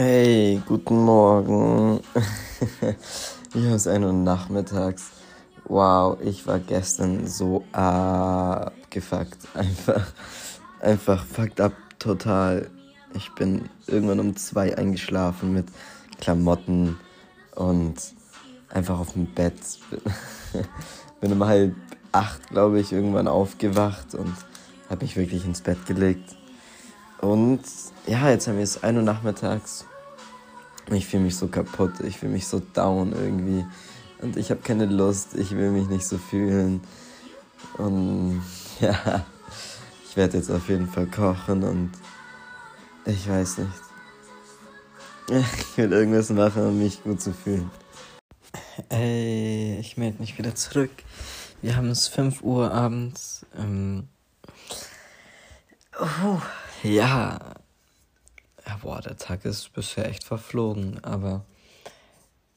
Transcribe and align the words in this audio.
Hey, 0.00 0.62
guten 0.64 1.04
Morgen. 1.04 1.98
Hier 3.52 3.74
ist 3.74 3.88
1 3.88 4.04
Uhr 4.04 4.12
nachmittags. 4.12 5.10
Wow, 5.64 6.20
ich 6.22 6.46
war 6.46 6.60
gestern 6.60 7.26
so 7.26 7.64
abgefuckt. 7.72 9.38
Einfach, 9.54 10.06
einfach 10.80 11.26
fucked 11.26 11.60
up 11.60 11.72
total. 11.98 12.70
Ich 13.14 13.34
bin 13.34 13.68
irgendwann 13.88 14.20
um 14.20 14.36
zwei 14.36 14.78
eingeschlafen 14.78 15.52
mit 15.52 15.66
Klamotten 16.20 17.00
und 17.56 17.96
einfach 18.68 19.00
auf 19.00 19.14
dem 19.14 19.26
Bett. 19.34 19.58
Bin 21.20 21.32
um 21.32 21.44
halb 21.44 21.74
acht, 22.12 22.50
glaube 22.50 22.78
ich, 22.78 22.92
irgendwann 22.92 23.26
aufgewacht 23.26 24.14
und 24.14 24.32
habe 24.88 25.04
mich 25.04 25.16
wirklich 25.16 25.44
ins 25.44 25.60
Bett 25.60 25.86
gelegt. 25.86 26.36
Und 27.20 27.60
ja, 28.06 28.30
jetzt 28.30 28.46
haben 28.46 28.56
wir 28.56 28.64
es 28.64 28.82
1 28.82 28.96
Uhr 28.96 29.02
nachmittags. 29.02 29.84
Ich 30.90 31.06
fühle 31.06 31.24
mich 31.24 31.36
so 31.36 31.48
kaputt, 31.48 32.00
ich 32.00 32.18
fühle 32.18 32.32
mich 32.32 32.46
so 32.46 32.62
down 32.72 33.12
irgendwie. 33.12 33.66
Und 34.20 34.36
ich 34.36 34.50
habe 34.50 34.60
keine 34.60 34.86
Lust, 34.86 35.34
ich 35.34 35.52
will 35.52 35.70
mich 35.70 35.88
nicht 35.88 36.06
so 36.06 36.18
fühlen. 36.18 36.80
Und 37.76 38.42
ja, 38.80 39.24
ich 40.08 40.16
werde 40.16 40.38
jetzt 40.38 40.50
auf 40.50 40.68
jeden 40.68 40.88
Fall 40.88 41.06
kochen 41.06 41.62
und 41.64 41.92
ich 43.04 43.28
weiß 43.28 43.58
nicht. 43.58 43.72
Ich 45.70 45.76
will 45.76 45.92
irgendwas 45.92 46.30
machen, 46.30 46.66
um 46.66 46.78
mich 46.78 47.04
gut 47.04 47.20
zu 47.20 47.34
fühlen. 47.34 47.70
Ey, 48.88 49.76
ich 49.78 49.98
melde 49.98 50.20
mich 50.20 50.38
wieder 50.38 50.54
zurück. 50.54 50.90
Wir 51.60 51.76
haben 51.76 51.90
es 51.90 52.08
5 52.08 52.42
Uhr 52.42 52.72
abends. 52.72 53.44
Ähm, 53.54 54.08
oh, 56.00 56.40
ja, 56.82 57.38
boah, 58.82 59.00
der 59.00 59.16
Tag 59.16 59.44
ist 59.44 59.72
bisher 59.72 60.06
echt 60.06 60.24
verflogen, 60.24 61.02
aber 61.02 61.44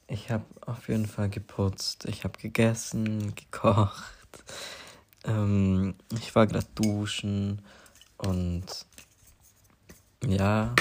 ich 0.07 0.29
habe 0.29 0.45
auf 0.61 0.87
jeden 0.87 1.07
Fall 1.07 1.29
geputzt, 1.29 2.05
ich 2.05 2.23
habe 2.23 2.37
gegessen, 2.37 3.33
gekocht, 3.35 4.43
ähm, 5.25 5.95
ich 6.13 6.35
war 6.35 6.47
gerade 6.47 6.67
duschen 6.75 7.61
und 8.17 8.65
ja, 10.25 10.75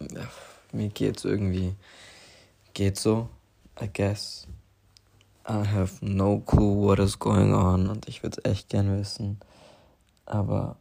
ja, 0.00 0.28
mir 0.72 0.88
geht's 0.88 1.24
irgendwie, 1.24 1.74
geht 2.74 2.98
so, 2.98 3.28
I 3.80 3.88
guess. 3.92 4.46
I 5.48 5.66
have 5.66 6.04
no 6.04 6.38
clue 6.38 6.86
what 6.86 7.00
is 7.00 7.18
going 7.18 7.52
on 7.52 7.88
und 7.88 8.08
ich 8.08 8.22
würde 8.22 8.40
es 8.44 8.50
echt 8.50 8.68
gern 8.68 8.96
wissen, 8.96 9.40
aber 10.24 10.76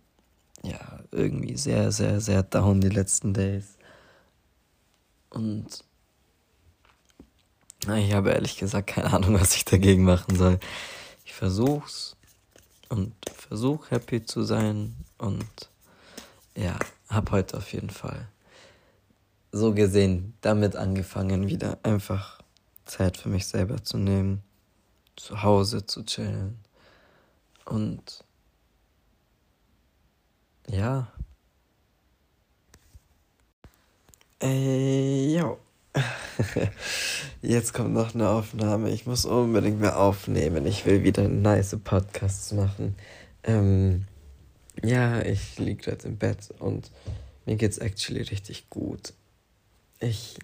ja, 0.63 0.99
irgendwie 1.11 1.57
sehr, 1.57 1.91
sehr, 1.91 2.21
sehr 2.21 2.43
down 2.43 2.81
die 2.81 2.89
letzten 2.89 3.33
Days. 3.33 3.77
Und 5.29 5.83
ich 7.97 8.13
habe 8.13 8.31
ehrlich 8.31 8.57
gesagt 8.57 8.87
keine 8.87 9.11
Ahnung, 9.13 9.33
was 9.39 9.55
ich 9.55 9.65
dagegen 9.65 10.03
machen 10.03 10.35
soll. 10.35 10.59
Ich 11.25 11.33
versuch's 11.33 12.15
und 12.89 13.13
versuch 13.35 13.89
happy 13.89 14.23
zu 14.23 14.43
sein 14.43 14.95
und 15.17 15.69
ja, 16.55 16.77
hab 17.09 17.31
heute 17.31 17.57
auf 17.57 17.71
jeden 17.73 17.89
Fall 17.89 18.27
so 19.51 19.73
gesehen 19.73 20.33
damit 20.41 20.75
angefangen, 20.75 21.47
wieder 21.47 21.79
einfach 21.83 22.41
Zeit 22.85 23.17
für 23.17 23.29
mich 23.29 23.47
selber 23.47 23.83
zu 23.83 23.97
nehmen, 23.97 24.43
zu 25.15 25.43
Hause 25.43 25.85
zu 25.85 26.03
chillen 26.03 26.59
und 27.65 28.23
ja, 30.71 31.11
Ey, 34.43 35.37
yo. 35.37 35.59
Jetzt 37.43 37.73
kommt 37.75 37.93
noch 37.93 38.15
eine 38.15 38.27
Aufnahme. 38.27 38.89
Ich 38.89 39.05
muss 39.05 39.25
unbedingt 39.25 39.79
mehr 39.79 39.99
aufnehmen. 39.99 40.65
Ich 40.65 40.83
will 40.87 41.03
wieder 41.03 41.27
nice 41.27 41.77
Podcasts 41.83 42.51
machen. 42.51 42.95
Ähm, 43.43 44.05
ja, 44.81 45.21
ich 45.21 45.59
liege 45.59 45.83
gerade 45.83 46.07
im 46.07 46.17
Bett 46.17 46.49
und 46.57 46.89
mir 47.45 47.55
geht's 47.55 47.77
actually 47.77 48.23
richtig 48.23 48.67
gut. 48.71 49.13
Ich 49.99 50.39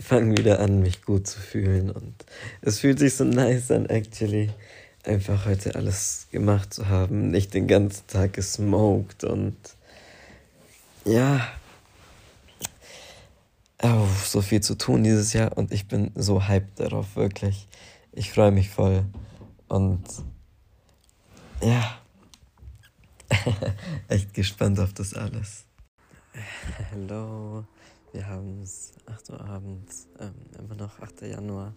fange 0.00 0.36
wieder 0.36 0.60
an, 0.60 0.78
mich 0.78 1.02
gut 1.02 1.26
zu 1.26 1.40
fühlen 1.40 1.90
und 1.90 2.14
es 2.62 2.78
fühlt 2.78 3.00
sich 3.00 3.16
so 3.16 3.24
nice 3.24 3.72
an, 3.72 3.86
actually, 3.86 4.50
einfach 5.06 5.46
heute 5.46 5.74
alles 5.74 6.26
gemacht 6.30 6.74
zu 6.74 6.88
haben, 6.88 7.28
nicht 7.28 7.54
den 7.54 7.66
ganzen 7.66 8.06
Tag 8.06 8.32
gesmoked 8.32 9.24
und 9.24 9.56
ja, 11.04 11.46
oh, 13.82 14.06
so 14.24 14.42
viel 14.42 14.60
zu 14.60 14.76
tun 14.76 15.04
dieses 15.04 15.32
Jahr 15.32 15.56
und 15.56 15.72
ich 15.72 15.86
bin 15.86 16.10
so 16.14 16.48
hyped 16.48 16.80
darauf, 16.80 17.14
wirklich. 17.16 17.68
Ich 18.12 18.32
freue 18.32 18.50
mich 18.50 18.70
voll. 18.70 19.04
Und 19.68 20.04
ja, 21.60 21.98
echt 24.08 24.34
gespannt 24.34 24.80
auf 24.80 24.92
das 24.92 25.14
alles. 25.14 25.64
Hallo, 26.90 27.64
wir 28.12 28.26
haben 28.26 28.62
es 28.62 28.92
8 29.06 29.30
Uhr 29.30 29.40
abends, 29.40 30.08
ähm, 30.18 30.34
immer 30.58 30.74
noch 30.74 31.00
8. 31.00 31.22
Januar. 31.22 31.74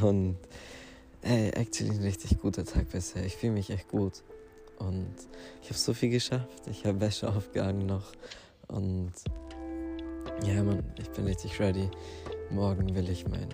Und 0.00 0.38
ey, 1.22 1.50
actually 1.50 1.90
ein 1.90 2.02
richtig 2.02 2.38
guter 2.40 2.64
Tag 2.64 2.90
bisher. 2.90 3.24
Ich 3.24 3.36
fühle 3.36 3.52
mich 3.52 3.70
echt 3.70 3.88
gut. 3.88 4.22
Und 4.78 5.14
ich 5.62 5.68
habe 5.68 5.78
so 5.78 5.92
viel 5.92 6.10
geschafft. 6.10 6.66
Ich 6.70 6.86
habe 6.86 7.00
Wäsche 7.00 7.28
aufgehangen 7.28 7.86
noch. 7.86 8.12
Und 8.68 9.12
ja, 10.44 10.62
Mann, 10.62 10.82
ich 10.98 11.10
bin 11.10 11.26
richtig 11.26 11.60
ready. 11.60 11.90
Morgen 12.50 12.94
will 12.94 13.08
ich 13.08 13.28
mein 13.28 13.48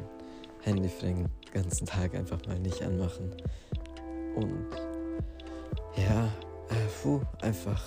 Handy 0.62 0.88
für 0.88 1.06
den 1.06 1.28
ganzen 1.52 1.86
Tag 1.86 2.14
einfach 2.14 2.44
mal 2.46 2.58
nicht 2.58 2.82
anmachen. 2.82 3.34
Und 4.36 4.66
ja, 5.96 6.26
äh, 6.70 7.02
puh, 7.02 7.20
einfach 7.40 7.82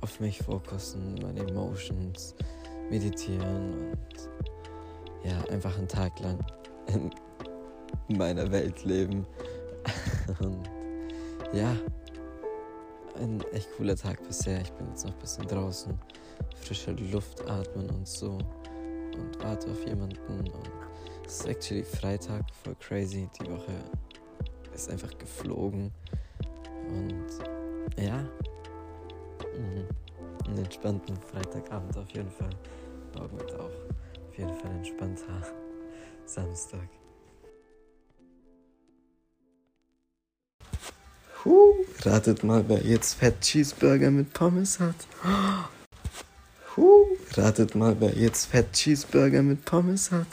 auf 0.00 0.20
mich 0.20 0.38
fokussen, 0.38 1.14
meine 1.22 1.40
Emotions, 1.40 2.34
meditieren 2.90 3.90
und 3.90 4.30
ja, 5.30 5.40
einfach 5.50 5.76
einen 5.78 5.88
Tag 5.88 6.18
lang 6.20 6.38
in 8.08 8.18
meiner 8.18 8.50
Welt 8.50 8.84
leben. 8.84 9.26
und 10.40 10.70
ja, 11.52 11.76
ein 13.16 13.42
echt 13.52 13.68
cooler 13.76 13.96
Tag 13.96 14.22
bisher. 14.26 14.60
Ich 14.60 14.72
bin 14.72 14.88
jetzt 14.88 15.04
noch 15.04 15.12
ein 15.12 15.20
bisschen 15.20 15.46
draußen 15.46 15.98
frische 16.64 16.92
Luft 16.92 17.46
atmen 17.48 17.90
und 17.90 18.08
so 18.08 18.30
und 18.32 19.42
warte 19.42 19.70
auf 19.70 19.86
jemanden. 19.86 20.16
Und 20.28 20.50
es 21.26 21.40
ist 21.40 21.46
actually 21.46 21.84
Freitag, 21.84 22.42
voll 22.62 22.74
crazy. 22.76 23.28
Die 23.38 23.50
Woche 23.50 23.72
ist 24.74 24.90
einfach 24.90 25.16
geflogen. 25.18 25.92
Und 26.88 27.26
ja, 28.02 28.18
mhm. 29.56 29.88
einen 30.46 30.58
entspannten 30.58 31.16
Freitagabend 31.16 31.96
auf 31.96 32.10
jeden 32.10 32.30
Fall. 32.30 32.50
Morgen 33.16 33.38
wird 33.38 33.54
auch 33.54 33.70
auf 34.28 34.38
jeden 34.38 34.54
Fall 34.54 34.70
entspannter 34.72 35.42
Samstag. 36.26 36.88
Ratet 42.06 42.44
mal, 42.44 42.64
wer 42.68 42.82
jetzt 42.82 43.14
Fett 43.14 43.40
Cheeseburger 43.40 44.10
mit 44.10 44.32
Pommes 44.32 44.80
hat. 44.80 44.94
Huh, 46.76 47.06
ratet 47.36 47.74
mal, 47.74 47.96
wer 48.00 48.14
jetzt 48.14 48.46
Fett 48.46 48.72
Cheeseburger 48.72 49.42
mit 49.42 49.64
Pommes 49.64 50.10
hat. 50.10 50.26